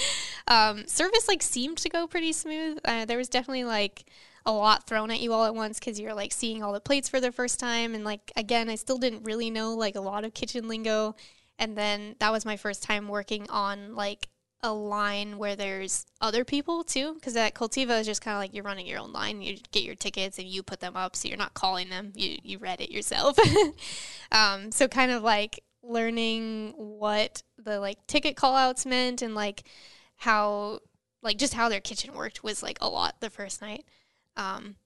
[0.48, 2.78] um, service like seemed to go pretty smooth.
[2.84, 4.04] Uh, there was definitely like
[4.46, 7.08] a lot thrown at you all at once because you're like seeing all the plates
[7.08, 10.24] for the first time and like again i still didn't really know like a lot
[10.24, 11.14] of kitchen lingo
[11.58, 14.30] and then that was my first time working on like
[14.62, 18.52] a line where there's other people too because at Cultiva is just kind of like
[18.52, 21.28] you're running your own line you get your tickets and you put them up so
[21.28, 23.38] you're not calling them you you read it yourself
[24.32, 29.62] um, so kind of like learning what the like ticket call outs meant and like
[30.16, 30.80] how
[31.22, 33.84] like just how their kitchen worked was like a lot the first night
[34.38, 34.76] um,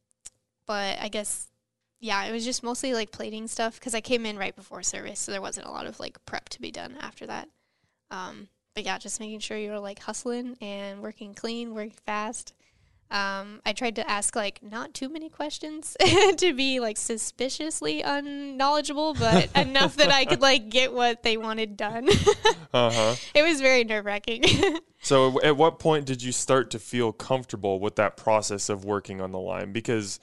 [0.66, 1.48] but I guess,
[2.00, 5.20] yeah, it was just mostly like plating stuff because I came in right before service,
[5.20, 7.48] so there wasn't a lot of like prep to be done after that.
[8.10, 12.54] Um, but yeah, just making sure you're like hustling and working clean, working fast.
[13.10, 15.98] Um, I tried to ask like not too many questions
[16.38, 21.76] to be like suspiciously unknowledgeable, but enough that I could like get what they wanted
[21.76, 22.08] done.
[22.74, 23.16] Uh huh.
[23.34, 24.42] it was very nerve wracking.
[25.02, 29.20] So, at what point did you start to feel comfortable with that process of working
[29.20, 29.72] on the line?
[29.72, 30.20] Because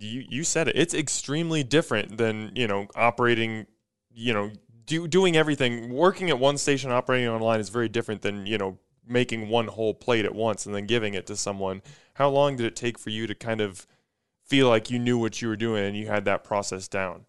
[0.00, 3.66] you you said it, it's extremely different than you know operating.
[4.12, 4.50] You know,
[4.86, 8.78] do, doing everything, working at one station, operating online is very different than you know
[9.06, 11.82] making one whole plate at once and then giving it to someone.
[12.14, 13.86] How long did it take for you to kind of
[14.44, 17.26] feel like you knew what you were doing and you had that process down?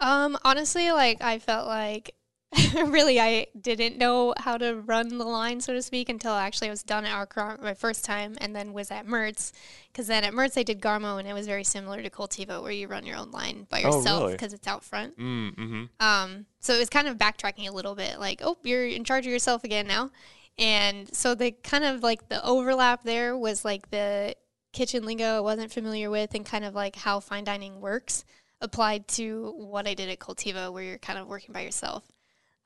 [0.00, 2.14] Um, honestly, like I felt like
[2.86, 6.70] really I didn't know how to run the line, so to speak, until actually I
[6.70, 9.52] was done at Au Courant my first time, and then was at Mertz.
[9.92, 12.72] Because then at Mertz I did Garmo, and it was very similar to Cultiva, where
[12.72, 14.32] you run your own line by Oh, yourself really?
[14.32, 15.18] because it's out front.
[15.18, 15.84] Mm, mm-hmm.
[16.00, 19.26] Um, so it was kind of backtracking a little bit, like, oh, you're in charge
[19.26, 20.10] of yourself again now.
[20.58, 24.34] And so the kind of like the overlap there was like the
[24.72, 28.24] kitchen lingo I wasn't familiar with and kind of like how fine dining works
[28.60, 32.02] applied to what I did at Cultiva, where you're kind of working by yourself.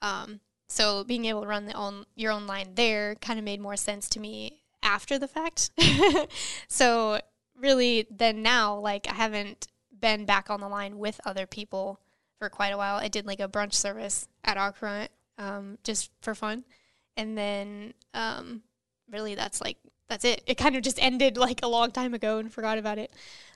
[0.02, 3.60] Um, so being able to run the own your own line there kind of made
[3.60, 5.70] more sense to me after the fact.
[6.68, 7.20] so
[7.58, 12.00] really, then now, like I haven't been back on the line with other people
[12.38, 12.96] for quite a while.
[12.96, 16.64] I did like a brunch service at Au Courant, um, just for fun,
[17.16, 18.62] and then um,
[19.10, 19.76] really that's like
[20.12, 20.42] that's it.
[20.46, 23.10] It kind of just ended like a long time ago and forgot about it.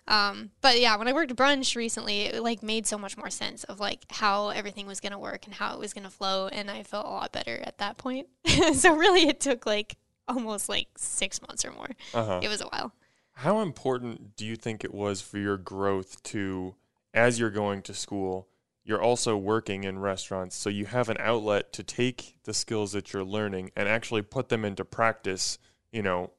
[0.09, 3.64] Um, but yeah, when I worked brunch recently, it like made so much more sense
[3.64, 6.83] of like how everything was gonna work and how it was gonna flow, and I
[6.83, 8.29] felt a lot better at that point.
[8.75, 9.97] so really, it took like
[10.29, 11.90] almost like six months or more.
[12.14, 12.40] Uh-huh.
[12.42, 12.92] It was a while.
[13.33, 16.75] How important do you think it was for your growth to,
[17.12, 18.49] as you're going to school,
[18.83, 23.12] you're also working in restaurants, so you have an outlet to take the skills that
[23.12, 25.59] you're learning and actually put them into practice,
[25.92, 26.31] you know,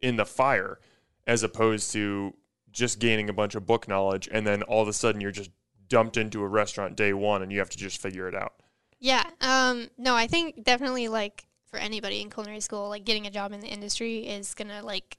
[0.00, 0.78] in the fire,
[1.26, 2.34] as opposed to
[2.72, 5.50] just gaining a bunch of book knowledge and then all of a sudden you're just
[5.88, 8.54] dumped into a restaurant day one and you have to just figure it out.
[9.00, 9.24] Yeah.
[9.40, 13.52] Um, no, I think definitely like for anybody in culinary school, like getting a job
[13.52, 15.18] in the industry is gonna like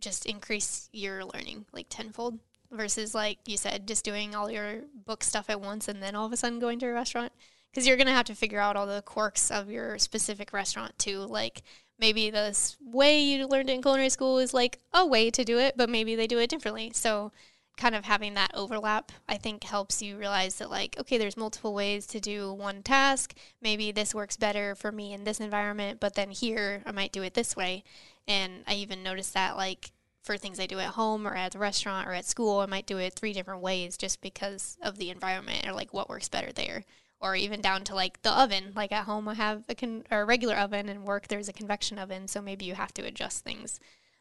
[0.00, 2.38] just increase your learning like tenfold
[2.70, 6.26] versus like you said, just doing all your book stuff at once and then all
[6.26, 7.32] of a sudden going to a restaurant.
[7.70, 11.18] Because you're gonna have to figure out all the quirks of your specific restaurant too.
[11.18, 11.62] Like
[12.00, 15.76] maybe this way you learned in culinary school is like a way to do it,
[15.76, 16.90] but maybe they do it differently.
[16.94, 17.32] So
[17.76, 21.72] kind of having that overlap i think helps you realize that like okay there's multiple
[21.72, 26.14] ways to do one task maybe this works better for me in this environment but
[26.14, 27.82] then here i might do it this way
[28.28, 31.58] and i even noticed that like for things I do at home or at the
[31.58, 35.10] restaurant or at school, I might do it three different ways just because of the
[35.10, 36.84] environment or like what works better there.
[37.20, 38.72] Or even down to like the oven.
[38.74, 41.52] Like at home, I have a, con- or a regular oven, and work there's a
[41.52, 43.78] convection oven, so maybe you have to adjust things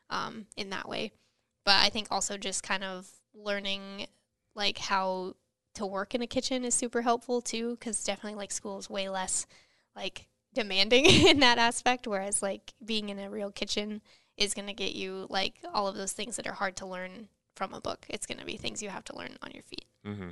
[0.10, 1.12] um, in that way.
[1.66, 4.08] But I think also just kind of learning
[4.54, 5.36] like how
[5.76, 9.08] to work in a kitchen is super helpful too, because definitely like school is way
[9.08, 9.48] less
[9.96, 14.02] like demanding in that aspect, whereas like being in a real kitchen
[14.38, 17.28] is going to get you like all of those things that are hard to learn
[17.56, 18.06] from a book.
[18.10, 19.86] It's going to be things you have to learn on your feet.
[20.06, 20.30] Mm-hmm.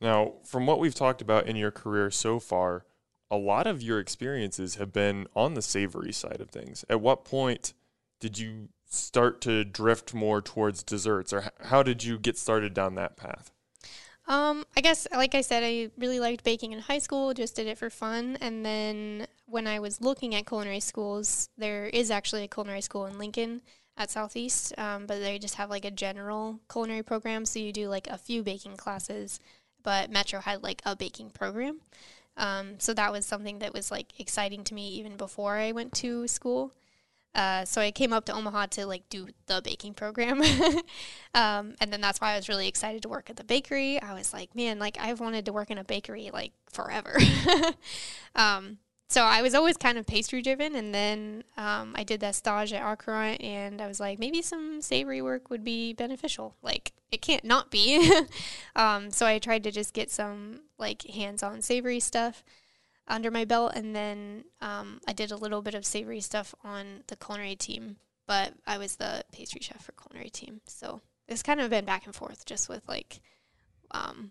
[0.00, 2.84] Now, from what we've talked about in your career so far,
[3.30, 6.84] a lot of your experiences have been on the savory side of things.
[6.88, 7.72] At what point
[8.20, 12.94] did you start to drift more towards desserts, or how did you get started down
[12.94, 13.50] that path?
[14.28, 17.66] Um, I guess, like I said, I really liked baking in high school, just did
[17.66, 18.36] it for fun.
[18.40, 23.06] And then when I was looking at culinary schools, there is actually a culinary school
[23.06, 23.62] in Lincoln
[23.96, 27.44] at Southeast, um, but they just have like a general culinary program.
[27.44, 29.38] So you do like a few baking classes,
[29.86, 31.78] but Metro had like a baking program.
[32.36, 35.92] Um, so that was something that was like exciting to me even before I went
[35.94, 36.72] to school.
[37.36, 40.42] Uh, so I came up to Omaha to like do the baking program,
[41.34, 44.02] um, and then that's why I was really excited to work at the bakery.
[44.02, 47.16] I was like, man, like I've wanted to work in a bakery like forever.
[48.34, 52.34] um, so I was always kind of pastry driven, and then um, I did that
[52.34, 56.56] stage at Au Courant, and I was like, maybe some savory work would be beneficial.
[56.60, 58.10] Like it can't not be.
[58.76, 62.44] Um, so I tried to just get some like hands on savory stuff
[63.08, 67.02] under my belt, and then um, I did a little bit of savory stuff on
[67.06, 67.96] the culinary team.
[68.26, 72.04] But I was the pastry chef for culinary team, so it's kind of been back
[72.04, 73.20] and forth, just with like
[73.92, 74.30] um,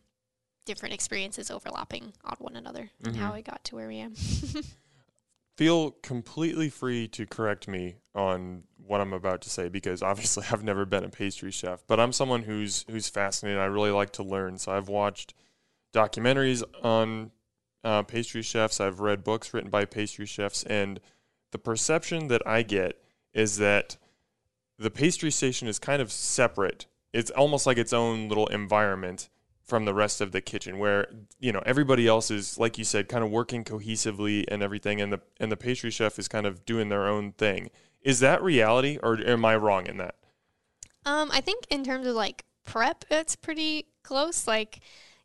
[0.65, 3.07] different experiences overlapping on one another, mm-hmm.
[3.07, 4.13] and how I got to where we am.
[5.57, 10.63] Feel completely free to correct me on what I'm about to say because obviously I've
[10.63, 13.59] never been a pastry chef, but I'm someone who's who's fascinated.
[13.59, 15.33] I really like to learn, so I've watched
[15.93, 17.31] documentaries on
[17.83, 18.79] uh, pastry chefs.
[18.79, 20.99] I've read books written by pastry chefs, and
[21.51, 23.01] the perception that I get
[23.33, 23.97] is that
[24.77, 26.85] the pastry station is kind of separate.
[27.13, 29.29] It's almost like its own little environment
[29.65, 31.07] from the rest of the kitchen where
[31.39, 35.11] you know everybody else is like you said kind of working cohesively and everything and
[35.11, 37.71] the and the pastry chef is kind of doing their own thing
[38.05, 40.15] is that reality or am i wrong in that
[41.05, 44.79] um i think in terms of like prep it's pretty close like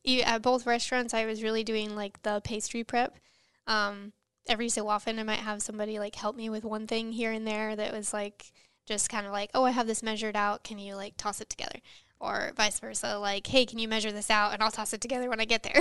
[0.06, 3.18] at both restaurants, I was really doing like the pastry prep.
[3.66, 4.12] Um,
[4.48, 7.46] every so often, I might have somebody like help me with one thing here and
[7.46, 8.52] there that was like
[8.86, 10.64] just kind of like, oh, I have this measured out.
[10.64, 11.80] Can you like toss it together?
[12.18, 15.28] Or vice versa, like, hey, can you measure this out and I'll toss it together
[15.28, 15.80] when I get there.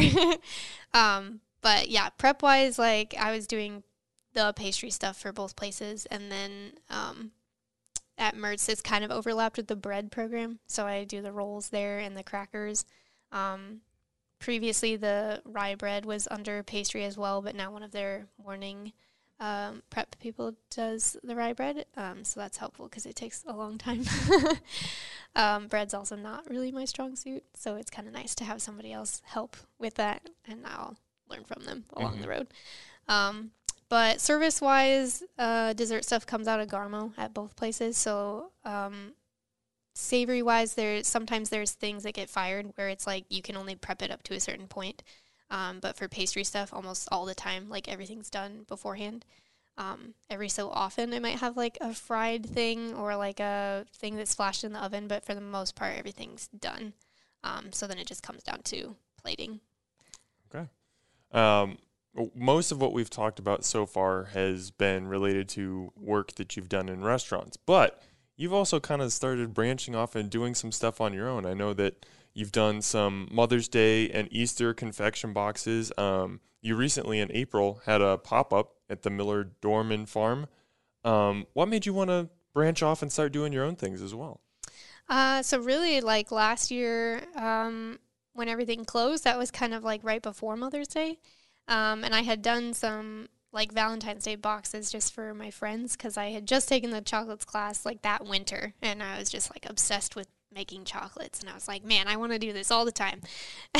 [0.93, 3.83] um, but yeah, prep wise, like I was doing
[4.33, 7.31] the pastry stuff for both places, and then um,
[8.17, 11.69] at Mertz, it's kind of overlapped with the bread program, so I do the rolls
[11.69, 12.85] there and the crackers.
[13.31, 13.81] Um,
[14.39, 18.93] previously the rye bread was under pastry as well, but now one of their morning
[19.39, 23.55] um, prep people does the rye bread, um, so that's helpful because it takes a
[23.55, 24.03] long time.
[25.35, 28.61] um, bread's also not really my strong suit, so it's kind of nice to have
[28.61, 30.97] somebody else help with that, and I'll
[31.29, 32.21] learn from them along mm-hmm.
[32.21, 32.47] the road.
[33.07, 33.51] Um,
[33.89, 39.13] but service wise, uh, dessert stuff comes out of Garmo at both places, so um,
[39.93, 43.75] savory wise, there's sometimes there's things that get fired where it's like you can only
[43.75, 45.03] prep it up to a certain point.
[45.51, 49.25] Um, but for pastry stuff, almost all the time, like everything's done beforehand.
[49.77, 54.15] Um, every so often, I might have like a fried thing or like a thing
[54.15, 56.93] that's flashed in the oven, but for the most part, everything's done.
[57.43, 59.61] Um, so then it just comes down to plating.
[60.53, 60.67] Okay.
[61.31, 61.77] Um,
[62.35, 66.69] most of what we've talked about so far has been related to work that you've
[66.69, 68.01] done in restaurants, but
[68.35, 71.45] you've also kind of started branching off and doing some stuff on your own.
[71.45, 75.91] I know that you've done some Mother's Day and Easter confection boxes.
[75.97, 80.47] Um, you recently, in April, had a pop up at the Miller Dorman Farm.
[81.03, 84.13] Um, what made you want to branch off and start doing your own things as
[84.13, 84.41] well?
[85.07, 87.99] Uh, so really, like last year, um,
[88.33, 91.19] when everything closed, that was kind of like right before Mother's Day,
[91.69, 96.17] um, and I had done some like Valentine's Day boxes just for my friends because
[96.17, 98.73] I had just taken the chocolates class like that winter.
[98.81, 101.39] And I was just like obsessed with making chocolates.
[101.39, 103.21] And I was like, man, I want to do this all the time.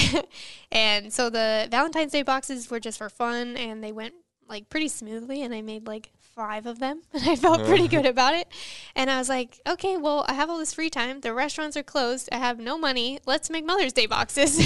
[0.72, 4.14] and so the Valentine's Day boxes were just for fun and they went
[4.48, 5.44] like pretty smoothly.
[5.44, 8.48] And I made like five of them and I felt pretty good about it.
[8.96, 11.20] And I was like, okay, well, I have all this free time.
[11.20, 12.30] The restaurants are closed.
[12.32, 13.20] I have no money.
[13.26, 14.58] Let's make Mother's Day boxes.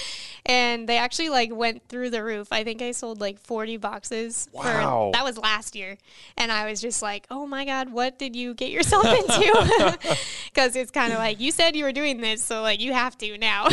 [0.46, 2.52] and they actually like went through the roof.
[2.52, 4.48] I think I sold like 40 boxes.
[4.52, 5.10] Wow.
[5.12, 5.98] For, that was last year.
[6.36, 9.98] And I was just like, oh my God, what did you get yourself into?
[10.46, 13.18] Because it's kind of like, you said you were doing this, so like you have
[13.18, 13.68] to now.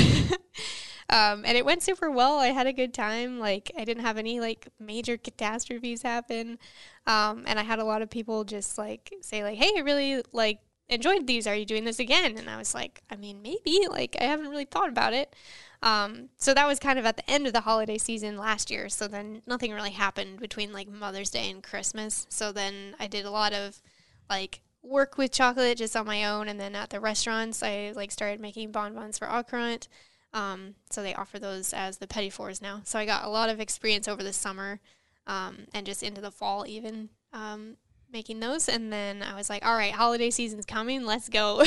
[1.09, 2.39] Um, and it went super well.
[2.39, 3.39] I had a good time.
[3.39, 6.57] Like I didn't have any like major catastrophes happen.
[7.05, 10.23] Um, and I had a lot of people just like say like, "Hey, I really
[10.31, 11.45] like enjoyed these.
[11.47, 13.87] Are you doing this again?" And I was like, "I mean, maybe.
[13.89, 15.35] Like I haven't really thought about it."
[15.83, 18.89] Um, so that was kind of at the end of the holiday season last year.
[18.89, 22.25] So then nothing really happened between like Mother's Day and Christmas.
[22.29, 23.81] So then I did a lot of
[24.29, 28.11] like work with chocolate just on my own, and then at the restaurants I like
[28.11, 29.87] started making bonbons for Au Courant.
[30.35, 32.81] Um, so they offer those as the petit fours now.
[32.83, 34.81] So I got a lot of experience over the summer
[35.25, 37.77] um, and just into the fall even um,
[38.11, 38.67] making those.
[38.67, 41.63] And then I was like, all right, holiday season's coming, let's go.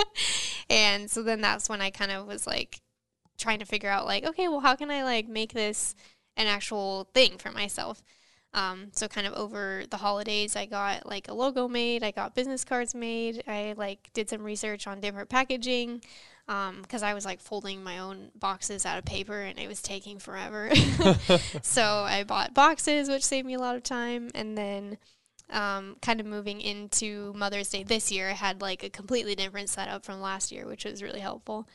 [0.70, 2.82] and so then that's when I kind of was like
[3.38, 5.94] trying to figure out like, okay, well, how can I like make this
[6.36, 8.02] an actual thing for myself?
[8.52, 12.34] Um, so kind of over the holidays, I got like a logo made, I got
[12.34, 16.02] business cards made, I like did some research on different packaging
[16.46, 19.80] because um, I was like folding my own boxes out of paper and it was
[19.80, 20.70] taking forever.
[21.62, 24.98] so I bought boxes, which saved me a lot of time, and then.
[25.50, 29.68] Um, kind of moving into Mother's Day this year, I had like a completely different
[29.68, 31.68] setup from last year, which was really helpful.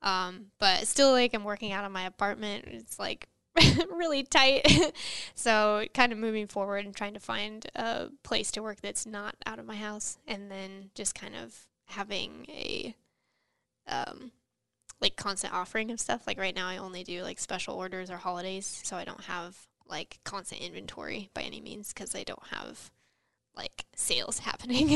[0.00, 2.66] Um, but still, like I'm working out of my apartment.
[2.68, 3.26] It's like
[3.90, 4.92] really tight.
[5.34, 9.34] so kind of moving forward and trying to find a place to work that's not
[9.44, 12.94] out of my house and then just kind of having a
[13.88, 14.32] um
[15.00, 16.26] like constant offering of stuff.
[16.26, 19.56] Like right now I only do like special orders or holidays, so I don't have
[19.88, 22.90] like constant inventory by any means cuz I don't have
[23.56, 24.88] like sales happening.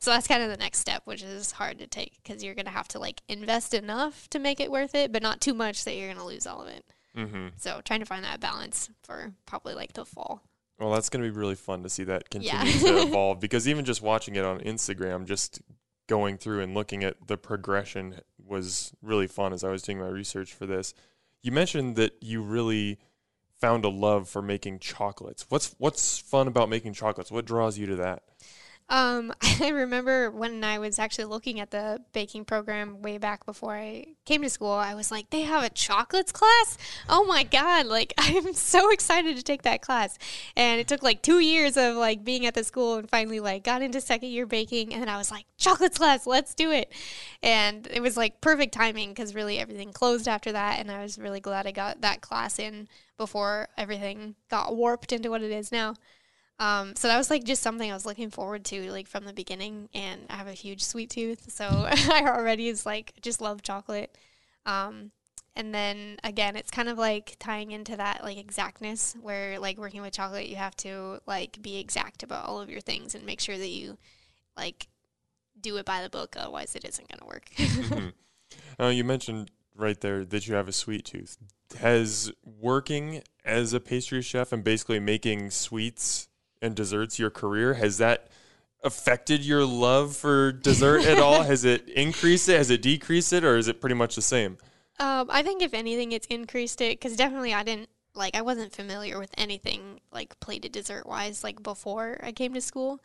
[0.00, 2.66] so that's kind of the next step, which is hard to take because you're going
[2.66, 5.84] to have to like invest enough to make it worth it, but not too much
[5.84, 6.84] that you're going to lose all of it.
[7.16, 7.48] Mm-hmm.
[7.56, 10.42] So trying to find that balance for probably like the fall.
[10.78, 12.80] Well, that's going to be really fun to see that continue yeah.
[12.88, 15.60] to evolve because even just watching it on Instagram, just
[16.10, 20.08] going through and looking at the progression was really fun as I was doing my
[20.08, 20.92] research for this.
[21.40, 22.98] You mentioned that you really
[23.60, 25.46] found a love for making chocolates.
[25.48, 27.30] What's what's fun about making chocolates?
[27.30, 28.24] What draws you to that?
[28.90, 33.76] Um, I remember when I was actually looking at the baking program way back before
[33.76, 36.76] I came to school, I was like, they have a chocolates class?
[37.08, 37.86] Oh my God.
[37.86, 40.18] Like, I'm so excited to take that class.
[40.56, 43.64] And it took like two years of like being at the school and finally like
[43.64, 44.92] got into second year baking.
[44.92, 46.92] And then I was like, chocolates class, let's do it.
[47.42, 50.80] And it was like perfect timing because really everything closed after that.
[50.80, 55.30] And I was really glad I got that class in before everything got warped into
[55.30, 55.94] what it is now.
[56.60, 59.32] Um, so that was like just something I was looking forward to like from the
[59.32, 59.88] beginning.
[59.94, 64.16] And I have a huge sweet tooth, so I already is like just love chocolate.
[64.66, 65.10] Um,
[65.56, 70.02] and then again, it's kind of like tying into that like exactness where like working
[70.02, 73.40] with chocolate, you have to like be exact about all of your things and make
[73.40, 73.96] sure that you
[74.54, 74.88] like
[75.58, 76.36] do it by the book.
[76.38, 77.50] Otherwise, it isn't going to work.
[77.56, 78.08] mm-hmm.
[78.84, 81.38] uh, you mentioned right there that you have a sweet tooth.
[81.78, 86.28] Has working as a pastry chef and basically making sweets
[86.62, 87.74] and desserts your career?
[87.74, 88.28] Has that
[88.82, 91.42] affected your love for dessert at all?
[91.42, 92.56] Has it increased it?
[92.56, 94.58] Has it decreased it or is it pretty much the same?
[94.98, 98.74] Um, i think if anything it's increased it because definitely i didn't like i wasn't
[98.74, 103.00] familiar with anything like plated dessert wise like before i came to school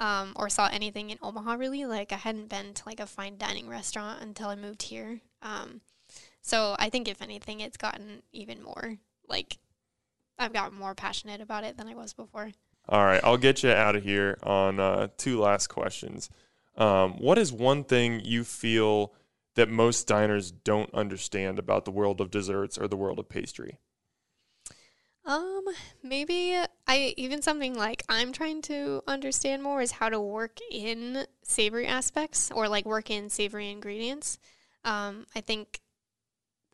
[0.00, 1.86] um, or saw anything in omaha really.
[1.86, 5.20] Like i hadn't been to like a fine dining restaurant until i moved here.
[5.40, 5.82] Um,
[6.42, 8.96] so i think if anything it's gotten even more
[9.28, 9.58] like
[10.38, 12.50] i've gotten more passionate about it than i was before
[12.88, 16.30] all right, I'll get you out of here on uh, two last questions.
[16.76, 19.12] Um, what is one thing you feel
[19.54, 23.78] that most diners don't understand about the world of desserts or the world of pastry?
[25.24, 25.64] Um,
[26.04, 26.56] maybe
[26.86, 31.86] I even something like I'm trying to understand more is how to work in savory
[31.86, 34.38] aspects or like work in savory ingredients.
[34.84, 35.80] Um, I think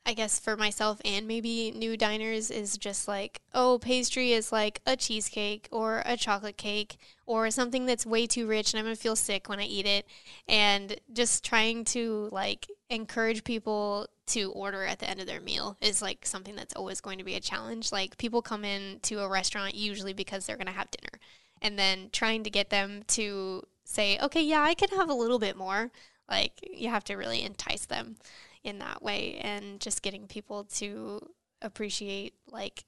[0.05, 4.81] I guess for myself and maybe new diners is just like, oh, pastry is like
[4.85, 8.97] a cheesecake or a chocolate cake or something that's way too rich and I'm going
[8.97, 10.07] to feel sick when I eat it.
[10.49, 15.77] And just trying to like encourage people to order at the end of their meal
[15.81, 17.93] is like something that's always going to be a challenge.
[17.93, 21.21] Like people come in to a restaurant usually because they're going to have dinner.
[21.61, 25.39] And then trying to get them to say, okay, yeah, I can have a little
[25.39, 25.93] bit more.
[26.29, 28.17] Like you have to really entice them
[28.65, 31.21] in that way and just getting people to
[31.61, 32.85] appreciate like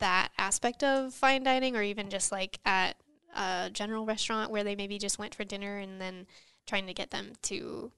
[0.00, 2.96] that aspect of fine dining or even just like at
[3.36, 6.26] a general restaurant where they maybe just went for dinner and then
[6.66, 7.92] trying to get them to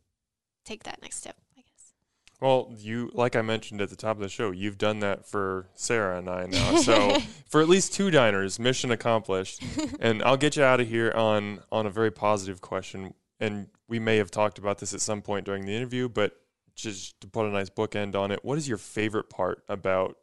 [0.64, 1.92] take that next step, I guess.
[2.40, 5.68] Well, you like I mentioned at the top of the show, you've done that for
[5.74, 6.76] Sarah and I now.
[6.82, 7.18] So
[7.48, 9.62] for at least two diners, mission accomplished.
[10.00, 13.14] and I'll get you out of here on on a very positive question.
[13.38, 16.32] And we may have talked about this at some point during the interview, but
[16.76, 20.16] just to put a nice bookend on it, what is your favorite part about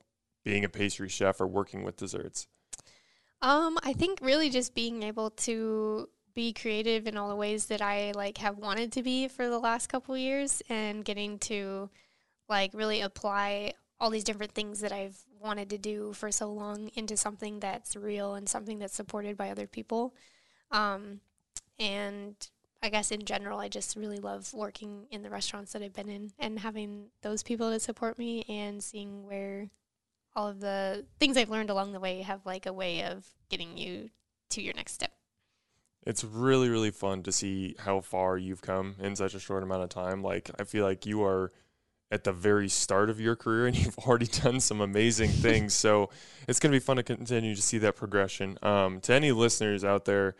[0.45, 2.47] being a pastry chef or working with desserts?
[3.41, 7.81] Um, I think really just being able to be creative in all the ways that
[7.81, 11.89] I like have wanted to be for the last couple years and getting to
[12.49, 16.89] like really apply all these different things that I've wanted to do for so long
[16.95, 20.13] into something that's real and something that's supported by other people.
[20.71, 21.19] Um,
[21.79, 22.35] and
[22.83, 26.09] I guess in general, I just really love working in the restaurants that I've been
[26.09, 29.69] in and having those people to support me and seeing where
[30.35, 33.77] all of the things I've learned along the way have like a way of getting
[33.77, 34.09] you
[34.49, 35.13] to your next step.
[36.05, 39.83] It's really, really fun to see how far you've come in such a short amount
[39.83, 40.21] of time.
[40.21, 41.53] Like, I feel like you are
[42.11, 45.73] at the very start of your career and you've already done some amazing things.
[45.73, 46.09] so
[46.49, 48.57] it's going to be fun to continue to see that progression.
[48.61, 50.35] Um, to any listeners out there,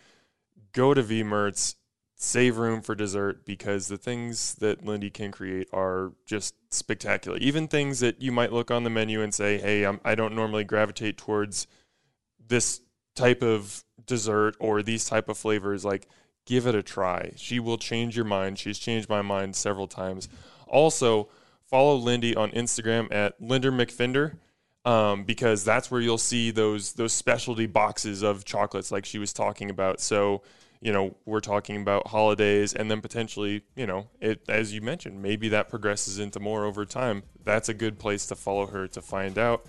[0.74, 1.76] go to V Mertz,
[2.24, 7.38] save room for dessert because the things that Lindy can create are just spectacular.
[7.40, 10.24] Even things that you might look on the menu and say, hey, I'm, I do
[10.24, 11.68] not normally gravitate towards
[12.48, 12.80] this
[13.14, 16.08] type of dessert or these type of flavors like
[16.46, 17.34] give it a try.
[17.36, 18.58] She will change your mind.
[18.58, 20.30] She's changed my mind several times.
[20.66, 21.28] Also
[21.66, 24.36] follow lindy on instagram at linder mcfinder
[24.86, 29.34] um, because that's where you'll see those those specialty boxes of chocolates like she was
[29.34, 30.00] talking about.
[30.00, 30.42] So
[30.84, 35.22] you know we're talking about holidays and then potentially you know it as you mentioned
[35.22, 39.02] maybe that progresses into more over time that's a good place to follow her to
[39.02, 39.66] find out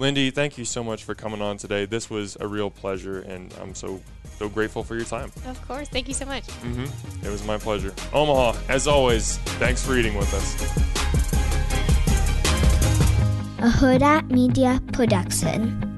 [0.00, 1.84] Lindy, thank you so much for coming on today.
[1.84, 4.00] This was a real pleasure, and I'm so
[4.38, 5.32] so grateful for your time.
[5.44, 6.46] Of course, thank you so much.
[6.46, 7.26] Mm-hmm.
[7.26, 7.92] It was my pleasure.
[8.12, 10.54] Omaha, as always, thanks for eating with us.
[13.58, 15.97] A Huda Media Production.